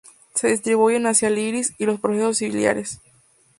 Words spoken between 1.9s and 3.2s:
procesos ciliares.